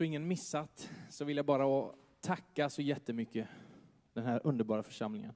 [0.00, 3.48] Så ingen missat, så vill jag bara tacka så jättemycket
[4.12, 5.32] den här underbara församlingen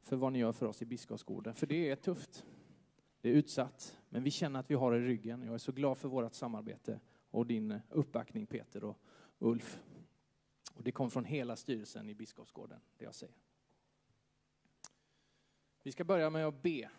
[0.00, 1.54] för vad ni gör för oss i Biskopsgården.
[1.54, 2.44] För det är tufft.
[3.20, 5.42] Det är utsatt, men vi känner att vi har i ryggen.
[5.42, 7.00] Jag är så glad för vårt samarbete
[7.30, 8.98] och din uppbackning Peter och
[9.38, 9.80] Ulf.
[10.74, 13.36] Och det kom från hela styrelsen i Biskopsgården, det jag säger.
[15.82, 16.90] Vi ska börja med att be.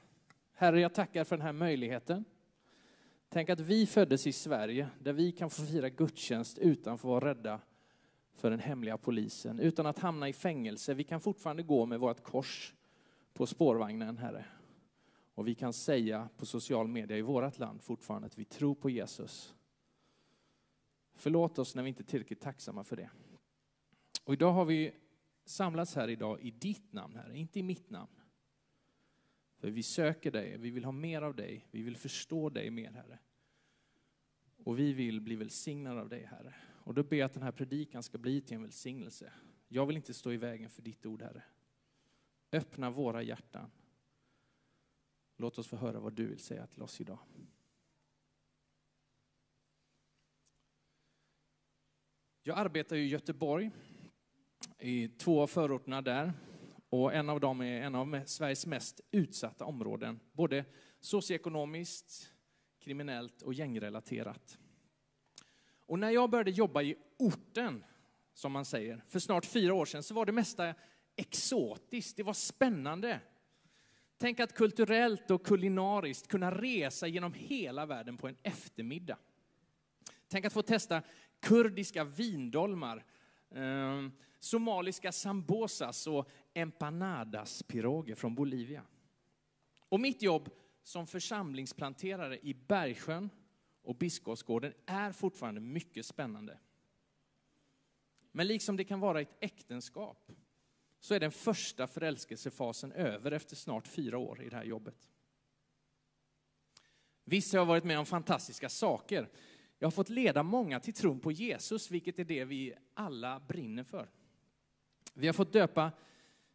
[0.53, 2.25] Herre, jag tackar för den här möjligheten.
[3.29, 7.29] Tänk att vi föddes i Sverige, där vi kan få fira gudstjänst utan att vara
[7.29, 7.61] rädda
[8.33, 10.93] för den hemliga polisen, utan att hamna i fängelse.
[10.93, 12.73] Vi kan fortfarande gå med vårt kors
[13.33, 14.45] på spårvagnen, Herre.
[15.35, 18.89] Och vi kan säga på social media i vårt land fortfarande att vi tror på
[18.89, 19.55] Jesus.
[21.13, 23.09] Förlåt oss när vi inte är tillräckligt tacksamma för det.
[24.23, 24.91] Och idag har vi
[25.45, 28.11] samlats här idag i ditt namn, Herre, inte i mitt namn.
[29.57, 32.91] För vi söker dig, vi vill ha mer av dig, vi vill förstå dig mer,
[32.91, 33.19] Herre.
[34.63, 36.53] Och vi vill bli välsignade av dig, Herre.
[36.83, 39.33] Och då ber jag att den här predikan ska bli till en välsignelse.
[39.67, 41.43] Jag vill inte stå i vägen för ditt ord, Herre.
[42.51, 43.71] Öppna våra hjärtan.
[45.37, 47.19] Låt oss få höra vad du vill säga till oss idag.
[52.43, 53.71] Jag arbetar i Göteborg,
[54.79, 56.33] i två av förorterna där.
[56.89, 60.65] Och en av dem är en av Sveriges mest utsatta områden, både
[60.99, 62.33] socioekonomiskt,
[62.79, 64.57] kriminellt och gängrelaterat.
[65.85, 67.83] Och när jag började jobba i orten,
[68.33, 70.73] som man säger, för snart fyra år sedan, så var det mesta
[71.15, 73.19] exotiskt, det var spännande.
[74.17, 79.17] Tänk att kulturellt och kulinariskt kunna resa genom hela världen på en eftermiddag.
[80.27, 81.01] Tänk att få testa
[81.39, 83.05] kurdiska vindolmar,
[83.49, 88.83] eh, somaliska sambosas och empanadas-piroger från Bolivia.
[89.89, 90.49] Och mitt jobb
[90.89, 93.29] som församlingsplanterare i Bergsjön
[93.81, 96.59] och Biskopsgården är fortfarande mycket spännande.
[98.31, 100.31] Men liksom det kan vara ett äktenskap
[100.99, 105.09] så är den första förälskelsefasen över efter snart fyra år i det här jobbet.
[107.23, 109.29] Visst har jag varit med om fantastiska saker.
[109.79, 113.83] Jag har fått leda många till tron på Jesus, vilket är det vi alla brinner
[113.83, 114.09] för.
[115.13, 115.91] Vi har fått döpa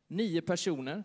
[0.06, 1.04] nio personer.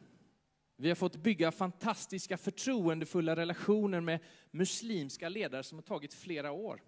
[0.81, 4.19] Vi har fått bygga fantastiska förtroendefulla relationer med
[4.51, 6.83] muslimska ledare som har tagit flera år.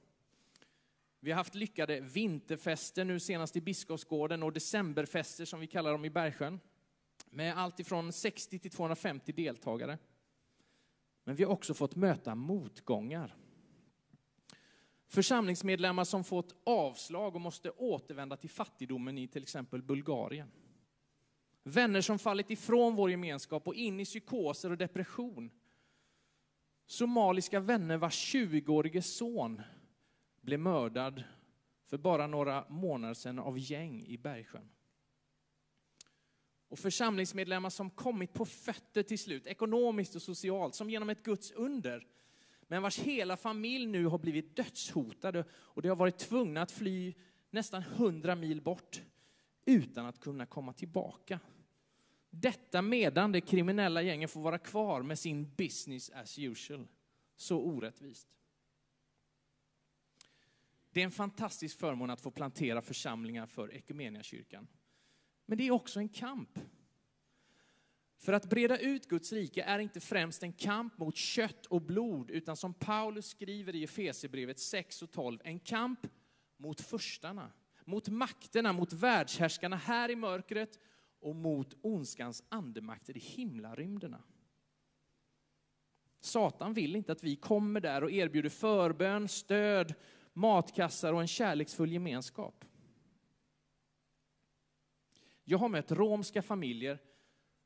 [1.19, 6.05] Vi har haft lyckade vinterfester nu senast i Biskopsgården och decemberfester som vi kallar dem
[6.05, 6.59] i Bergsjön.
[7.29, 9.97] Med allt ifrån 60 till 250 deltagare.
[11.23, 13.35] Men vi har också fått möta motgångar.
[15.07, 20.51] Församlingsmedlemmar som fått avslag och måste återvända till fattigdomen i till exempel Bulgarien.
[21.63, 25.51] Vänner som fallit ifrån vår gemenskap och in i psykoser och depression.
[26.85, 29.61] Somaliska vänner vars 20-årige son
[30.41, 31.23] blev mördad
[31.85, 34.69] för bara några månader sedan av gäng i Bergsjön.
[36.67, 41.51] Och församlingsmedlemmar som kommit på fötter till slut, ekonomiskt och socialt, som genom ett Guds
[41.51, 42.07] under,
[42.61, 47.13] men vars hela familj nu har blivit dödshotade och de har varit tvungna att fly
[47.49, 49.01] nästan hundra mil bort
[49.65, 51.39] utan att kunna komma tillbaka.
[52.29, 56.87] Detta medan det kriminella gängen får vara kvar med sin business as usual.
[57.35, 58.27] Så orättvist.
[60.91, 64.67] Det är en fantastisk förmån att få plantera församlingar för Equmeniakyrkan.
[65.45, 66.59] Men det är också en kamp.
[68.17, 72.29] För att breda ut Guds rike är inte främst en kamp mot kött och blod,
[72.29, 76.07] utan som Paulus skriver i Efesierbrevet 6 och 12, en kamp
[76.57, 77.51] mot förstarna,
[77.85, 80.79] mot makterna, mot världshärskarna här i mörkret
[81.19, 84.21] och mot ondskans andemakter i himlarymderna.
[86.19, 89.93] Satan vill inte att vi kommer där och erbjuder förbön, stöd,
[90.33, 92.65] matkassar och en kärleksfull gemenskap.
[95.43, 96.99] Jag har mött romska familjer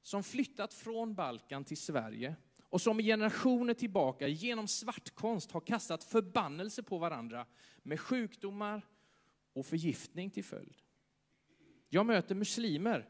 [0.02, 6.03] som flyttat från Balkan till Sverige och som i generationer tillbaka genom svartkonst har kastat
[6.03, 7.46] förbannelse på varandra
[7.84, 8.82] med sjukdomar
[9.55, 10.81] och förgiftning till följd.
[11.90, 13.09] Jag möter muslimer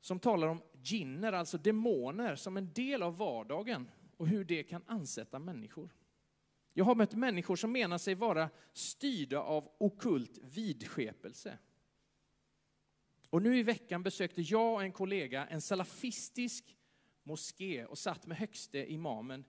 [0.00, 4.82] som talar om jinner, alltså demoner, som en del av vardagen och hur det kan
[4.86, 5.94] ansätta människor.
[6.72, 11.58] Jag har mött människor som menar sig vara styrda av okult vidskepelse.
[13.30, 16.76] Och nu i veckan besökte jag och en kollega en salafistisk
[17.22, 19.44] moské och satt med högste imamen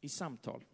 [0.00, 0.64] i samtal.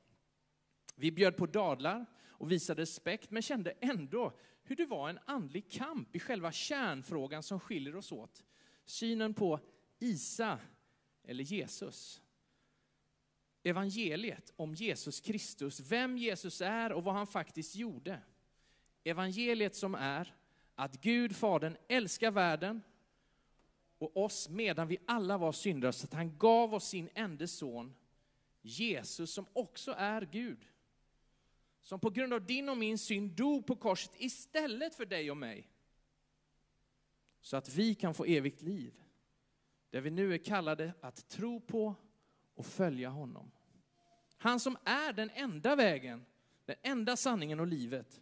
[0.94, 5.70] Vi bjöd på dadlar och visade respekt, men kände ändå hur det var en andlig
[5.70, 8.44] kamp i själva kärnfrågan som skiljer oss åt.
[8.84, 9.60] Synen på
[9.98, 10.58] Isa
[11.24, 12.22] eller Jesus
[13.66, 18.20] evangeliet om Jesus Kristus, vem Jesus är och vad han faktiskt gjorde,
[19.04, 20.34] Evangeliet som är
[20.74, 22.82] att Gud, Fadern, älskar världen
[23.98, 27.94] och oss medan vi alla var syndare, så att han gav oss sin enda son,
[28.62, 30.58] Jesus, som också är Gud.
[31.86, 35.36] Som på grund av din och min synd dog på korset istället för dig och
[35.36, 35.68] mig.
[37.40, 39.02] Så att vi kan få evigt liv.
[39.90, 41.94] Där vi nu är kallade att tro på
[42.54, 43.50] och följa honom.
[44.36, 46.24] Han som är den enda vägen,
[46.64, 48.20] den enda sanningen och livet.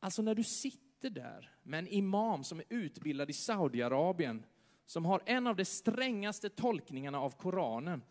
[0.00, 4.44] Alltså när du sitter där med en imam som är utbildad i Saudiarabien,
[4.86, 8.02] som har en av de strängaste tolkningarna av Koranen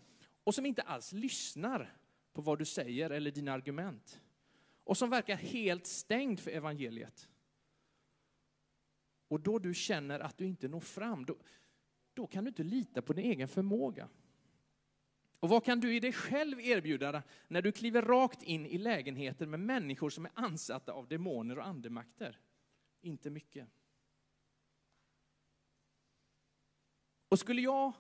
[0.43, 2.00] och som inte alls lyssnar
[2.33, 4.21] på vad du säger eller dina argument.
[4.83, 7.29] Och som verkar helt stängd för evangeliet.
[9.27, 11.37] Och då du känner att du inte når fram, då,
[12.13, 14.09] då kan du inte lita på din egen förmåga.
[15.39, 19.45] Och vad kan du i dig själv erbjuda när du kliver rakt in i lägenheter
[19.45, 22.39] med människor som är ansatta av demoner och andemakter?
[23.01, 23.67] Inte mycket.
[27.29, 27.93] Och skulle jag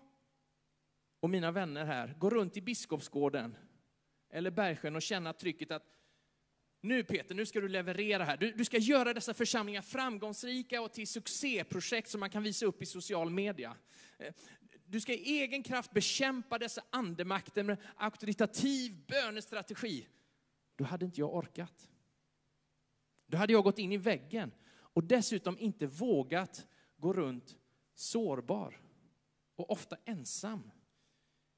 [1.19, 3.55] och mina vänner här gå runt i Biskopsgården
[4.31, 5.83] eller Bergsjön och känna trycket att
[6.81, 8.37] nu Peter, nu ska du leverera här.
[8.37, 12.81] Du, du, ska göra dessa församlingar framgångsrika och till succéprojekt som man kan visa upp
[12.81, 13.77] i social media.
[14.17, 14.33] Eh,
[14.85, 20.07] du ska i egen kraft bekämpa dessa andemakter med auktoritativ bönestrategi.
[20.75, 21.89] Då hade inte jag orkat.
[23.27, 26.67] Då hade jag gått in i väggen och dessutom inte vågat
[26.97, 27.57] gå runt
[27.93, 28.81] sårbar
[29.55, 30.71] och ofta ensam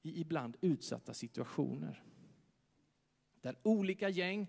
[0.02, 2.04] i ibland utsatta situationer.
[3.44, 4.48] Där olika gäng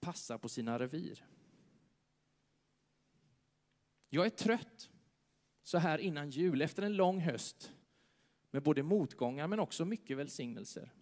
[0.00, 1.24] passar på sina revir.
[4.08, 4.90] Jag är trött
[5.62, 7.72] så här innan jul, efter en lång höst
[8.50, 10.92] med både motgångar men också mycket välsignelser.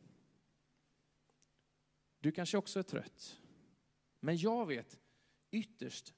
[2.19, 3.41] Du kanske också är trött.
[4.21, 5.01] Men jag vet
[5.51, 6.15] ytterst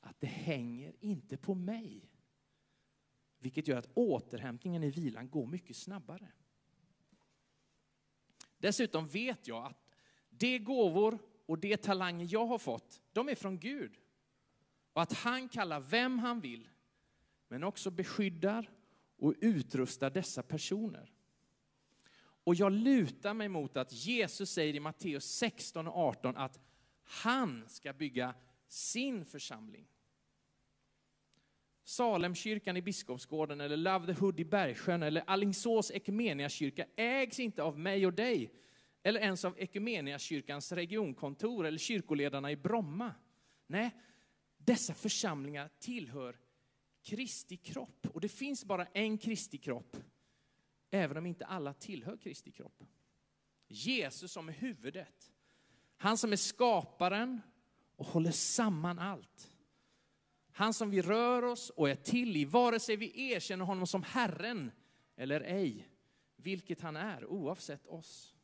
[0.00, 2.10] att det hänger inte på mig.
[3.38, 6.32] Vilket gör att återhämtningen i vilan går mycket snabbare.
[8.58, 9.85] Dessutom vet jag att
[10.38, 13.92] de gåvor och de talanger jag har fått, de är från Gud.
[14.92, 16.68] Och att han kallar vem han vill,
[17.48, 18.70] men också beskyddar
[19.18, 21.12] och utrustar dessa personer.
[22.18, 26.60] Och jag lutar mig mot att Jesus säger i Matteus 16 och 18 att
[27.02, 28.34] han ska bygga
[28.68, 29.88] sin församling.
[31.84, 35.92] Salemkyrkan i Biskopsgården eller Love the Hood i Bergsjön eller Alingsås
[36.48, 38.52] kyrka ägs inte av mig och dig
[39.06, 39.56] eller ens av
[40.18, 43.14] kyrkans regionkontor eller kyrkoledarna i Bromma.
[43.66, 43.90] Nej,
[44.58, 46.40] dessa församlingar tillhör
[47.02, 48.06] Kristi kropp.
[48.12, 49.96] Och det finns bara en Kristi kropp,
[50.90, 52.84] även om inte alla tillhör Kristi kropp.
[53.68, 55.32] Jesus som är huvudet.
[55.96, 57.40] Han som är skaparen
[57.96, 59.50] och håller samman allt.
[60.52, 64.02] Han som vi rör oss och är till i, vare sig vi erkänner honom som
[64.02, 64.70] Herren
[65.16, 65.88] eller ej,
[66.36, 68.35] vilket han är, oavsett oss.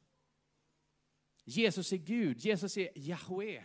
[1.44, 3.64] Jesus är Gud, Jesus är Jahwe.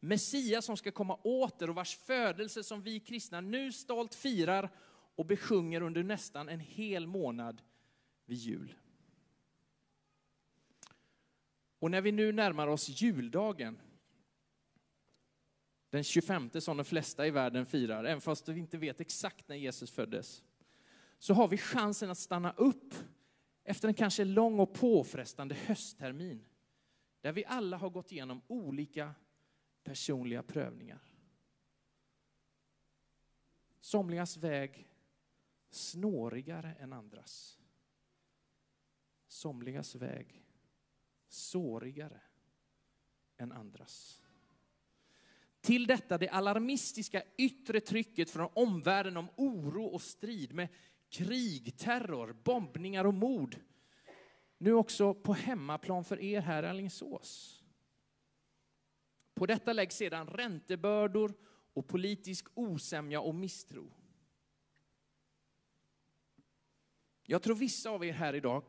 [0.00, 4.70] Messias som ska komma åter och vars födelse som vi kristna nu stolt firar
[5.16, 7.62] och besjunger under nästan en hel månad
[8.26, 8.74] vid jul.
[11.78, 13.80] Och när vi nu närmar oss juldagen,
[15.90, 19.56] den 25 som de flesta i världen firar, även fast vi inte vet exakt när
[19.56, 20.42] Jesus föddes,
[21.18, 22.94] så har vi chansen att stanna upp
[23.64, 26.44] efter en kanske lång och påfrestande hösttermin,
[27.28, 29.14] där vi alla har gått igenom olika
[29.82, 31.00] personliga prövningar.
[33.80, 34.88] Somligas väg
[35.70, 37.58] snårigare än andras.
[39.26, 40.44] Somligas väg
[41.26, 42.20] sårigare
[43.36, 44.22] än andras.
[45.60, 50.68] Till detta det alarmistiska yttre trycket från omvärlden om oro och strid med
[51.08, 53.56] krig, terror, bombningar och mord.
[54.58, 57.62] Nu också på hemmaplan för er här i Alingsås.
[59.34, 61.34] På detta läggs sedan räntebördor
[61.72, 63.92] och politisk osämja och misstro.
[67.26, 68.64] Jag tror vissa av er här idag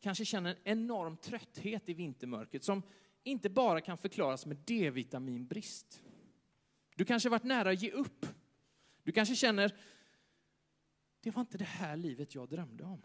[0.00, 2.82] kanske känner en enorm trötthet i vintermörkret som
[3.22, 6.02] inte bara kan förklaras med D-vitaminbrist.
[6.96, 8.26] Du kanske varit nära att ge upp.
[9.02, 9.76] Du kanske känner,
[11.20, 13.02] det var inte det här livet jag drömde om.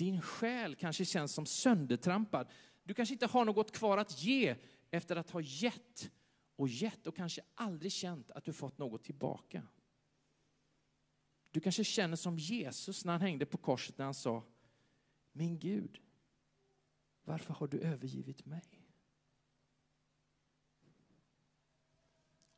[0.00, 2.48] Din själ kanske känns som söndertrampad.
[2.82, 4.56] Du kanske inte har något kvar att ge
[4.90, 6.10] efter att ha gett
[6.56, 9.62] och gett och kanske aldrig känt att du fått något tillbaka.
[11.50, 14.44] Du kanske känner som Jesus när han hängde på korset när han sa
[15.32, 16.00] Min Gud,
[17.24, 18.80] varför har du övergivit mig?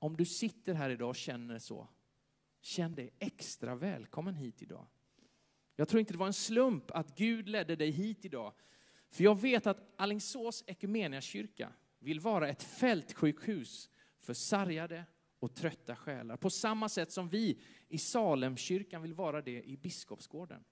[0.02, 1.88] om du sitter här idag och känner så,
[2.60, 4.86] känn dig extra välkommen hit idag.
[5.82, 8.52] Jag tror inte det var en slump att Gud ledde dig hit idag.
[9.10, 10.64] För jag vet att Alingsås
[11.20, 15.04] kyrka vill vara ett fältsjukhus för sargade
[15.38, 16.36] och trötta själar.
[16.36, 20.64] På samma sätt som vi i Salemkyrkan vill vara det i Biskopsgården.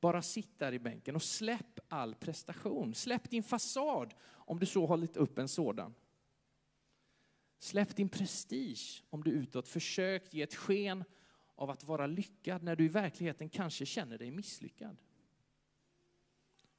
[0.00, 2.94] Bara sitt där i bänken och släpp all prestation.
[2.94, 5.94] Släpp din fasad om du så hållit upp en sådan.
[7.58, 11.04] Släpp din prestige om du utåt försökt ge ett sken
[11.54, 14.96] av att vara lyckad när du i verkligheten kanske känner dig misslyckad.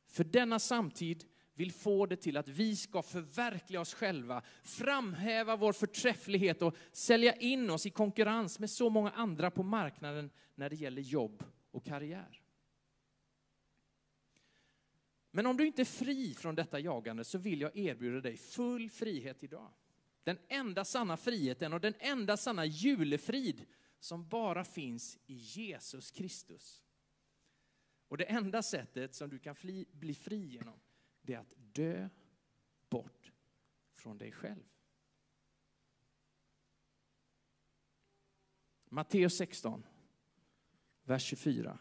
[0.08, 5.74] För denna samtid vill få det till att vi ska förverkliga oss själva, framhäva vår
[5.74, 10.76] förträfflighet och sälja in oss i konkurrens med så många andra på marknaden när det
[10.76, 12.42] gäller jobb och karriär.
[15.32, 18.90] Men om du inte är fri från detta jagande så vill jag erbjuda dig full
[18.90, 19.70] frihet idag.
[20.24, 23.66] Den enda sanna friheten och den enda sanna julefrid
[24.04, 26.84] som bara finns i Jesus Kristus.
[28.08, 30.80] Och det enda sättet som du kan fli, bli fri genom,
[31.22, 32.10] det är att dö
[32.90, 33.32] bort
[33.94, 34.64] från dig själv.
[38.86, 39.86] Matteus 16,
[41.04, 41.80] vers 24.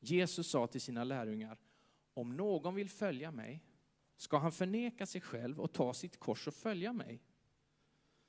[0.00, 1.58] Jesus sa till sina lärjungar,
[2.14, 3.64] om någon vill följa mig
[4.16, 7.22] ska han förneka sig själv och ta sitt kors och följa mig.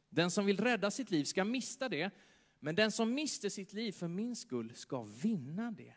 [0.09, 2.11] Den som vill rädda sitt liv ska mista det,
[2.59, 5.95] men den som mister sitt liv för min skull ska vinna det.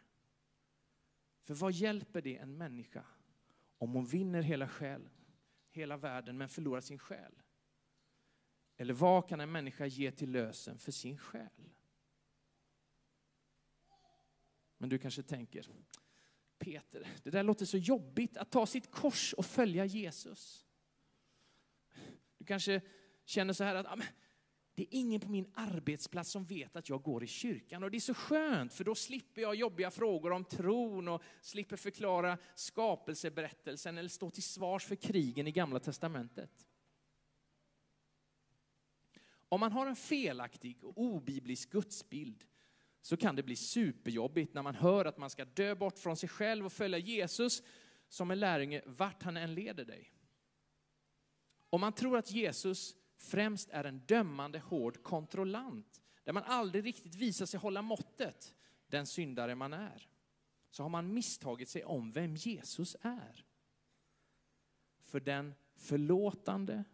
[1.42, 3.04] För vad hjälper det en människa
[3.78, 5.11] om hon vinner hela själen,
[5.71, 7.42] hela världen, men förlorar sin själ?
[8.76, 11.71] Eller vad kan en människa ge till lösen för sin själ?
[14.78, 15.66] Men du kanske tänker,
[16.59, 20.66] Peter, det där låter så jobbigt att ta sitt kors och följa Jesus.
[22.38, 22.81] Du kanske
[23.25, 24.02] känner så här att ah,
[24.75, 27.83] det är ingen på min arbetsplats som vet att jag går i kyrkan.
[27.83, 31.76] Och det är så skönt, för då slipper jag jobbiga frågor om tron och slipper
[31.76, 36.69] förklara skapelseberättelsen eller stå till svars för krigen i Gamla Testamentet.
[39.49, 42.45] Om man har en felaktig och obiblisk gudsbild
[43.00, 46.29] så kan det bli superjobbigt när man hör att man ska dö bort från sig
[46.29, 47.62] själv och följa Jesus
[48.09, 50.12] som en lärjunge vart han än leder dig.
[51.71, 57.14] Om man tror att Jesus främst är en dömande, hård kontrollant, där man aldrig riktigt
[57.14, 58.55] visar sig hålla måttet,
[58.87, 60.09] den syndare man är,
[60.71, 63.47] så har man misstagit sig om vem Jesus är.
[65.05, 66.85] För den förlåtande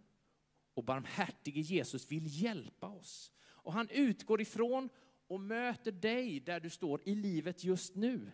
[0.74, 3.32] och barmhärtige Jesus vill hjälpa oss.
[3.40, 4.88] Och han utgår ifrån
[5.26, 8.32] och möter dig där du står i livet just nu.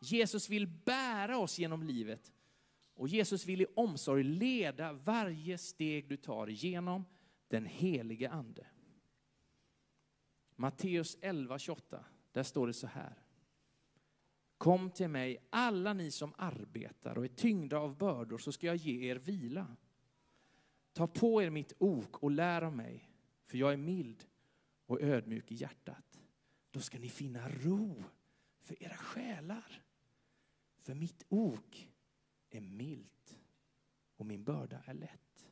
[0.00, 2.32] Jesus vill bära oss genom livet
[2.94, 7.04] och Jesus vill i omsorg leda varje steg du tar genom
[7.48, 8.66] den helige Ande.
[10.56, 13.14] Matteus 11.28, där står det så här.
[14.58, 18.76] Kom till mig alla ni som arbetar och är tyngda av bördor så ska jag
[18.76, 19.76] ge er vila.
[20.92, 23.10] Ta på er mitt ok och lär av mig,
[23.46, 24.24] för jag är mild
[24.86, 26.20] och ödmjuk i hjärtat.
[26.70, 28.04] Då ska ni finna ro
[28.62, 29.82] för era själar.
[30.78, 31.93] För mitt ok
[32.54, 33.40] är milt
[34.16, 35.46] och min börda är lätt.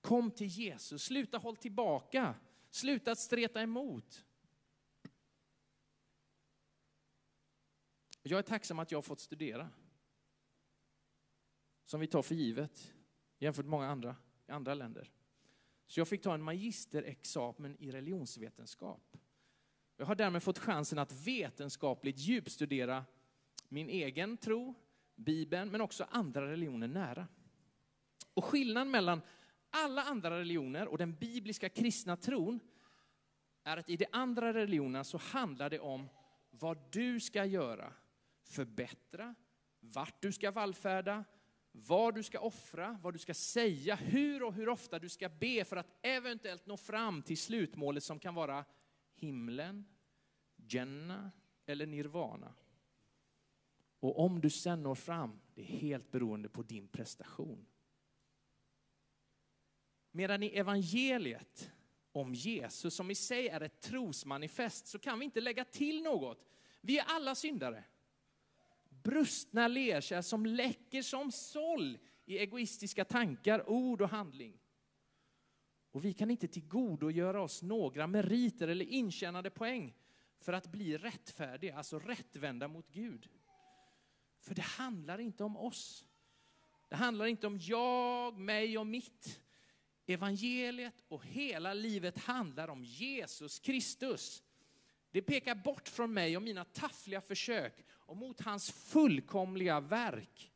[0.00, 2.34] Kom till Jesus, sluta håll tillbaka,
[2.70, 4.24] sluta att streta emot.
[8.22, 9.70] Jag är tacksam att jag har fått studera.
[11.84, 12.94] Som vi tar för givet
[13.38, 15.10] jämfört med många andra i andra länder.
[15.86, 19.16] Så jag fick ta en magisterexamen i religionsvetenskap.
[19.96, 23.04] Jag har därmed fått chansen att vetenskapligt djupstudera
[23.68, 24.74] min egen tro,
[25.14, 27.26] Bibeln, men också andra religioner nära.
[28.34, 29.22] Och skillnaden mellan
[29.70, 32.60] alla andra religioner och den bibliska kristna tron
[33.64, 36.08] är att i de andra religionerna så handlar det om
[36.50, 37.92] vad du ska göra,
[38.42, 39.34] förbättra,
[39.80, 41.24] vart du ska vallfärda,
[41.72, 45.64] vad du ska offra, vad du ska säga, hur och hur ofta du ska be
[45.64, 48.64] för att eventuellt nå fram till slutmålet som kan vara
[49.14, 49.84] himlen,
[50.56, 51.30] Jenna
[51.66, 52.54] eller Nirvana.
[54.04, 57.66] Och om du sen når fram, det är helt beroende på din prestation.
[60.10, 61.70] Medan i evangeliet
[62.12, 66.48] om Jesus, som i sig är ett trosmanifest, så kan vi inte lägga till något.
[66.80, 67.84] Vi är alla syndare
[68.88, 74.58] brustna lerkärl som läcker som såll i egoistiska tankar, ord och handling.
[75.90, 79.94] Och vi kan inte tillgodogöra oss några meriter eller intjänade poäng
[80.40, 83.28] för att bli rättfärdiga, alltså rättvända mot Gud.
[84.44, 86.04] För det handlar inte om oss.
[86.88, 89.40] Det handlar inte om jag, mig och mitt.
[90.06, 94.42] Evangeliet och hela livet handlar om Jesus Kristus.
[95.10, 100.52] Det pekar bort från mig och mina taffliga försök och mot hans fullkomliga verk.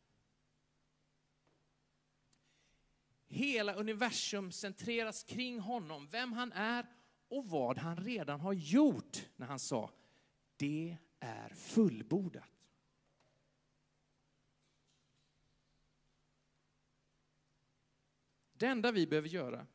[3.26, 6.87] Hela universum centreras kring honom, vem han är
[7.28, 9.90] och vad han redan har gjort när han sa
[10.57, 12.58] det är fullbordat.
[18.59, 19.67] Det enda vi behöver göra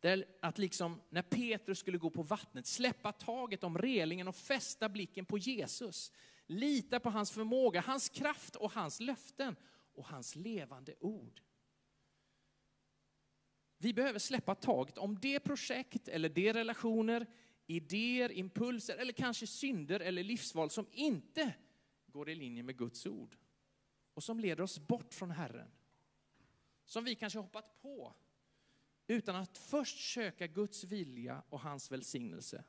[0.00, 4.36] det är att liksom när Petrus skulle gå på vattnet släppa taget om relingen och
[4.36, 6.12] fästa blicken på Jesus.
[6.46, 9.56] Lita på hans förmåga, hans kraft och hans löften
[9.94, 11.40] och hans levande ord.
[13.78, 17.26] Vi behöver släppa taget om det projekt eller de relationer,
[17.66, 21.54] idéer, impulser eller kanske synder eller livsval som inte
[22.06, 23.36] går i linje med Guds ord
[24.14, 25.70] och som leder oss bort från Herren.
[26.86, 28.14] Som vi kanske hoppat på
[29.06, 32.64] utan att först söka Guds vilja och hans välsignelse.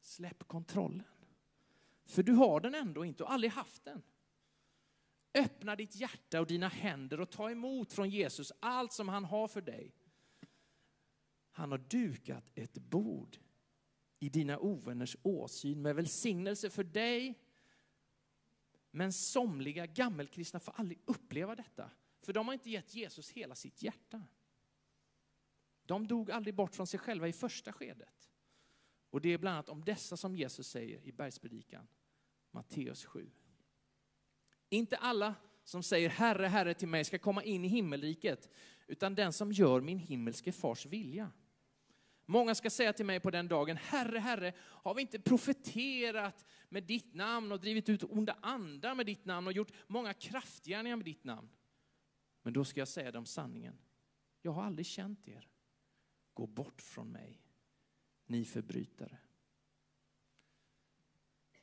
[0.00, 1.02] Släpp kontrollen.
[2.04, 4.02] För du har den ändå inte och aldrig haft den.
[5.34, 9.48] Öppna ditt hjärta och dina händer och ta emot från Jesus allt som han har
[9.48, 9.94] för dig.
[11.50, 13.38] Han har dukat ett bord
[14.18, 17.38] i dina ovänners åsyn med välsignelse för dig.
[18.94, 23.82] Men somliga gammelkristna får aldrig uppleva detta, för de har inte gett Jesus hela sitt
[23.82, 24.22] hjärta.
[25.82, 28.30] De dog aldrig bort från sig själva i första skedet.
[29.10, 31.88] Och det är bland annat om dessa som Jesus säger i bergspredikan,
[32.50, 33.30] Matteus 7.
[34.68, 35.34] Inte alla
[35.64, 38.50] som säger Herre, Herre till mig ska komma in i himmelriket,
[38.86, 41.30] utan den som gör min himmelske fars vilja.
[42.26, 46.82] Många ska säga till mig på den dagen, Herre, Herre, har vi inte profeterat med
[46.82, 51.04] ditt namn och drivit ut onda andar med ditt namn och gjort många kraftgärningar med
[51.04, 51.48] ditt namn?
[52.42, 53.78] Men då ska jag säga dem sanningen.
[54.42, 55.48] Jag har aldrig känt er.
[56.34, 57.42] Gå bort från mig,
[58.26, 59.18] ni förbrytare.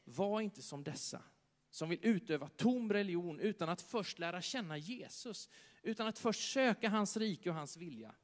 [0.03, 1.23] Var inte som dessa
[1.69, 5.49] som vill utöva tom religion utan att först lära känna Jesus,
[5.83, 8.15] utan att först söka hans rike och hans vilja.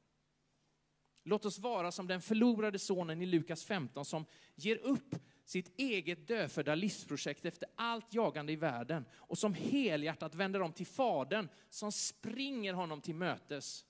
[1.28, 6.28] Låt oss vara som den förlorade sonen i Lukas 15 som ger upp sitt eget
[6.28, 11.92] dödfödda livsprojekt efter allt jagande i världen och som helhjärtat vänder om till Fadern som
[11.92, 13.84] springer honom till mötes.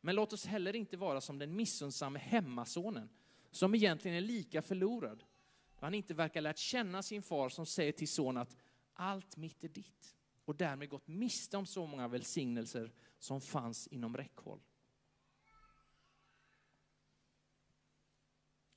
[0.00, 3.08] Men låt oss heller inte vara som den missunnsamme hemmasonen
[3.50, 5.24] som egentligen är lika förlorad.
[5.76, 8.56] Han inte verkar lärt känna sin far som säger till son att
[8.94, 14.16] allt mitt är ditt och därmed gått miste om så många välsignelser som fanns inom
[14.16, 14.60] räckhåll.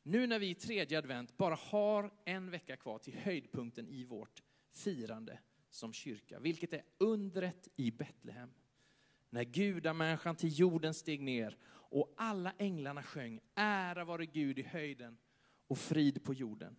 [0.03, 4.43] Nu när vi i tredje advent bara har en vecka kvar till höjdpunkten i vårt
[4.71, 5.39] firande
[5.69, 8.53] som kyrka, vilket är undret i Betlehem.
[9.29, 15.17] När gudamänniskan till jorden steg ner och alla änglarna sjöng ära vare Gud i höjden
[15.67, 16.75] och frid på jorden.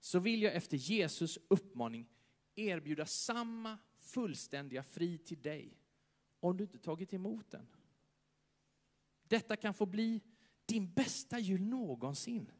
[0.00, 2.08] Så vill jag efter Jesus uppmaning
[2.54, 5.78] erbjuda samma fullständiga frid till dig
[6.40, 7.66] om du inte tagit emot den.
[9.28, 10.20] Detta kan få bli
[10.66, 12.52] din bästa jul någonsin.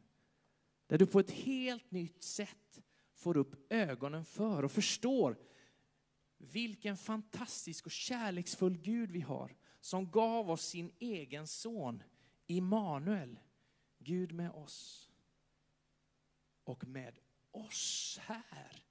[0.87, 2.81] Där du på ett helt nytt sätt
[3.13, 5.37] får upp ögonen för och förstår
[6.37, 12.03] vilken fantastisk och kärleksfull Gud vi har som gav oss sin egen son
[12.47, 13.39] Immanuel,
[13.99, 15.11] Gud med oss.
[16.63, 17.19] Och med
[17.51, 18.85] oss här.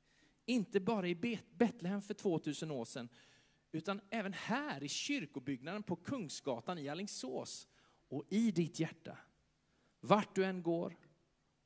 [0.44, 3.08] Inte bara i Betlehem för 2000 år sedan,
[3.72, 7.68] utan även här i kyrkobyggnaden på Kungsgatan i Alingsås
[8.12, 9.18] och i ditt hjärta.
[10.00, 10.96] Vart du än går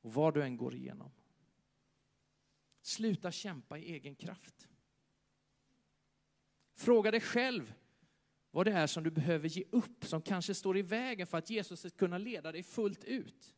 [0.00, 1.10] och vad du än går igenom.
[2.82, 4.68] Sluta kämpa i egen kraft.
[6.74, 7.74] Fråga dig själv
[8.50, 11.50] vad det är som du behöver ge upp, som kanske står i vägen för att
[11.50, 13.54] Jesus ska kunna leda dig fullt ut.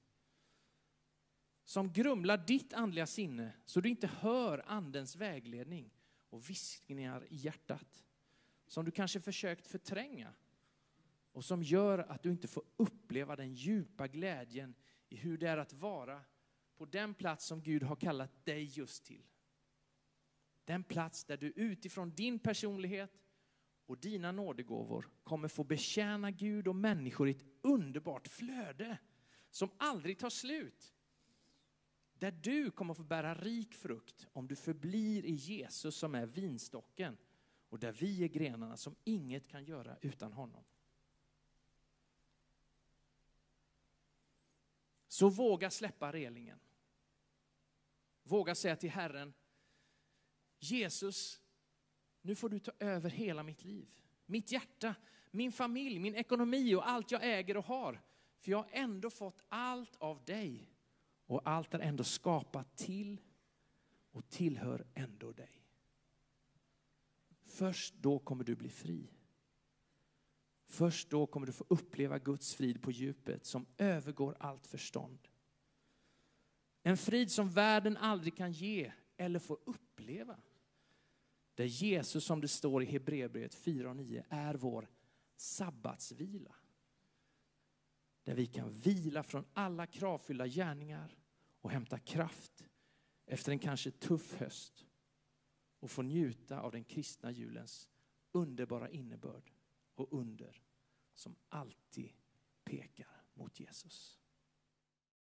[1.64, 5.90] Som grumlar ditt andliga sinne så du inte hör andens vägledning
[6.30, 8.04] och viskningar i hjärtat.
[8.66, 10.34] Som du kanske försökt förtränga
[11.32, 14.74] och som gör att du inte får uppleva den djupa glädjen
[15.08, 16.20] i hur det är att vara
[16.76, 19.26] på den plats som Gud har kallat dig just till.
[20.64, 23.18] Den plats där du utifrån din personlighet
[23.86, 28.98] och dina nådegåvor kommer få betjäna Gud och människor i ett underbart flöde
[29.50, 30.94] som aldrig tar slut.
[32.18, 37.16] Där du kommer få bära rik frukt om du förblir i Jesus som är vinstocken
[37.68, 40.64] och där vi är grenarna som inget kan göra utan honom.
[45.18, 46.58] Så våga släppa relingen.
[48.22, 49.34] Våga säga till Herren,
[50.58, 51.40] Jesus,
[52.22, 53.88] nu får du ta över hela mitt liv.
[54.26, 54.94] Mitt hjärta,
[55.30, 58.02] min familj, min ekonomi och allt jag äger och har.
[58.38, 60.74] För jag har ändå fått allt av dig.
[61.26, 63.20] Och allt är ändå skapat till
[64.10, 65.64] och tillhör ändå dig.
[67.44, 69.10] Först då kommer du bli fri.
[70.78, 75.28] Först då kommer du få uppleva Guds frid på djupet som övergår allt förstånd.
[76.82, 80.36] En frid som världen aldrig kan ge eller får uppleva.
[81.54, 84.88] Där Jesus, som det står i Hebreerbrevet 4 och 9, är vår
[85.36, 86.54] sabbatsvila.
[88.22, 91.18] Där vi kan vila från alla kravfyllda gärningar
[91.60, 92.64] och hämta kraft
[93.26, 94.86] efter en kanske tuff höst
[95.80, 97.88] och få njuta av den kristna julens
[98.32, 99.52] underbara innebörd
[99.94, 100.67] och under
[101.18, 102.12] som alltid
[102.64, 104.17] pekar mot Jesus.